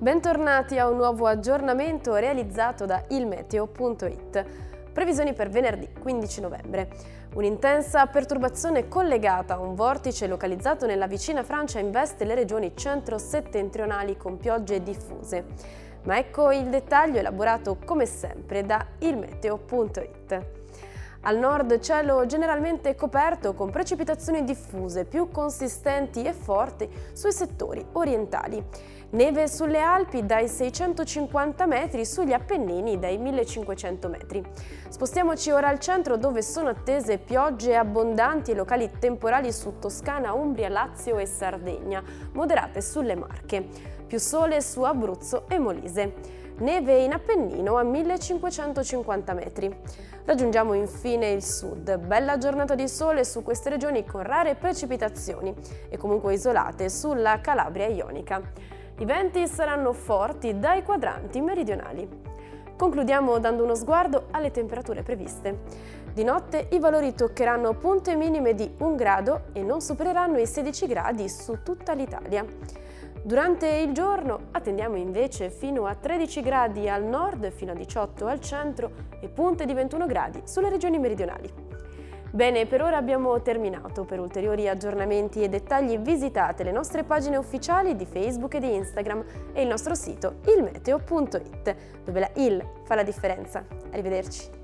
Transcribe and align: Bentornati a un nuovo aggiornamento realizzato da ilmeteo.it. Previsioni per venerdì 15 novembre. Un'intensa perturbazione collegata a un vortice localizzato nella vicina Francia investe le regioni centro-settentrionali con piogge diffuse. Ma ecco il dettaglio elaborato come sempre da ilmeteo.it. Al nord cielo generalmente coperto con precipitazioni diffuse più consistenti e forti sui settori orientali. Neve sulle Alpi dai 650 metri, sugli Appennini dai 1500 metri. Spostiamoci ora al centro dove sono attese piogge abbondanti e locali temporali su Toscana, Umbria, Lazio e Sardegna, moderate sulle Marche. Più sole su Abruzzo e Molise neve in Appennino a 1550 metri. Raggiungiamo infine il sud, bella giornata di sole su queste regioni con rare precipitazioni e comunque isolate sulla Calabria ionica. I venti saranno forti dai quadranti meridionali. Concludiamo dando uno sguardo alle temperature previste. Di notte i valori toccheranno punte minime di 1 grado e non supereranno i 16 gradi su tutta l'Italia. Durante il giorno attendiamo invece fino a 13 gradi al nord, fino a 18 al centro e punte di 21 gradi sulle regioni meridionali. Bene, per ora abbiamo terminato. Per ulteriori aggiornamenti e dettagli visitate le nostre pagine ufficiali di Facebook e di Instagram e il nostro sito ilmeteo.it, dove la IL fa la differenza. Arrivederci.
Bentornati 0.00 0.78
a 0.78 0.86
un 0.86 0.96
nuovo 0.96 1.26
aggiornamento 1.26 2.14
realizzato 2.14 2.86
da 2.86 3.02
ilmeteo.it. 3.08 4.44
Previsioni 4.92 5.32
per 5.32 5.48
venerdì 5.48 5.88
15 5.92 6.40
novembre. 6.40 6.88
Un'intensa 7.34 8.06
perturbazione 8.06 8.86
collegata 8.86 9.54
a 9.54 9.58
un 9.58 9.74
vortice 9.74 10.28
localizzato 10.28 10.86
nella 10.86 11.08
vicina 11.08 11.42
Francia 11.42 11.80
investe 11.80 12.24
le 12.24 12.36
regioni 12.36 12.76
centro-settentrionali 12.76 14.16
con 14.16 14.36
piogge 14.36 14.84
diffuse. 14.84 15.44
Ma 16.04 16.16
ecco 16.16 16.52
il 16.52 16.68
dettaglio 16.68 17.18
elaborato 17.18 17.76
come 17.84 18.06
sempre 18.06 18.64
da 18.64 18.86
ilmeteo.it. 19.00 20.42
Al 21.28 21.36
nord 21.36 21.78
cielo 21.80 22.24
generalmente 22.24 22.94
coperto 22.94 23.52
con 23.52 23.68
precipitazioni 23.70 24.44
diffuse 24.44 25.04
più 25.04 25.28
consistenti 25.30 26.22
e 26.22 26.32
forti 26.32 26.88
sui 27.12 27.32
settori 27.32 27.84
orientali. 27.92 28.64
Neve 29.10 29.46
sulle 29.46 29.78
Alpi 29.78 30.24
dai 30.24 30.48
650 30.48 31.66
metri, 31.66 32.06
sugli 32.06 32.32
Appennini 32.32 32.98
dai 32.98 33.18
1500 33.18 34.08
metri. 34.08 34.42
Spostiamoci 34.88 35.50
ora 35.50 35.68
al 35.68 35.78
centro 35.78 36.16
dove 36.16 36.40
sono 36.40 36.70
attese 36.70 37.18
piogge 37.18 37.76
abbondanti 37.76 38.52
e 38.52 38.54
locali 38.54 38.90
temporali 38.98 39.52
su 39.52 39.78
Toscana, 39.78 40.32
Umbria, 40.32 40.70
Lazio 40.70 41.18
e 41.18 41.26
Sardegna, 41.26 42.02
moderate 42.32 42.80
sulle 42.80 43.14
Marche. 43.14 43.68
Più 44.06 44.18
sole 44.18 44.62
su 44.62 44.80
Abruzzo 44.80 45.44
e 45.46 45.58
Molise 45.58 46.37
neve 46.58 46.98
in 46.98 47.12
Appennino 47.12 47.76
a 47.76 47.82
1550 47.82 49.32
metri. 49.32 49.76
Raggiungiamo 50.24 50.74
infine 50.74 51.30
il 51.30 51.42
sud, 51.42 51.98
bella 51.98 52.36
giornata 52.38 52.74
di 52.74 52.88
sole 52.88 53.24
su 53.24 53.42
queste 53.42 53.70
regioni 53.70 54.04
con 54.04 54.22
rare 54.22 54.54
precipitazioni 54.56 55.54
e 55.88 55.96
comunque 55.96 56.34
isolate 56.34 56.88
sulla 56.88 57.40
Calabria 57.40 57.86
ionica. 57.86 58.40
I 58.98 59.04
venti 59.04 59.46
saranno 59.46 59.92
forti 59.92 60.58
dai 60.58 60.82
quadranti 60.82 61.40
meridionali. 61.40 62.08
Concludiamo 62.76 63.38
dando 63.38 63.64
uno 63.64 63.74
sguardo 63.74 64.26
alle 64.32 64.50
temperature 64.50 65.02
previste. 65.02 65.60
Di 66.12 66.24
notte 66.24 66.68
i 66.72 66.78
valori 66.78 67.14
toccheranno 67.14 67.74
punte 67.74 68.16
minime 68.16 68.54
di 68.54 68.72
1 68.78 68.94
grado 68.94 69.44
e 69.52 69.62
non 69.62 69.80
supereranno 69.80 70.38
i 70.38 70.46
16 70.46 70.86
gradi 70.86 71.28
su 71.28 71.62
tutta 71.62 71.92
l'Italia. 71.92 72.44
Durante 73.22 73.68
il 73.68 73.92
giorno 73.92 74.48
attendiamo 74.52 74.96
invece 74.96 75.50
fino 75.50 75.86
a 75.86 75.94
13 75.94 76.40
gradi 76.40 76.88
al 76.88 77.04
nord, 77.04 77.50
fino 77.50 77.72
a 77.72 77.74
18 77.74 78.26
al 78.26 78.40
centro 78.40 78.90
e 79.20 79.28
punte 79.28 79.66
di 79.66 79.74
21 79.74 80.06
gradi 80.06 80.40
sulle 80.44 80.70
regioni 80.70 80.98
meridionali. 80.98 81.66
Bene, 82.30 82.66
per 82.66 82.82
ora 82.82 82.98
abbiamo 82.98 83.40
terminato. 83.40 84.04
Per 84.04 84.20
ulteriori 84.20 84.68
aggiornamenti 84.68 85.42
e 85.42 85.48
dettagli 85.48 85.98
visitate 85.98 86.62
le 86.62 86.72
nostre 86.72 87.02
pagine 87.02 87.36
ufficiali 87.36 87.96
di 87.96 88.04
Facebook 88.04 88.54
e 88.54 88.60
di 88.60 88.74
Instagram 88.74 89.24
e 89.52 89.62
il 89.62 89.68
nostro 89.68 89.94
sito 89.94 90.36
ilmeteo.it, 90.46 91.76
dove 92.04 92.20
la 92.20 92.30
IL 92.34 92.62
fa 92.84 92.94
la 92.94 93.02
differenza. 93.02 93.64
Arrivederci. 93.90 94.57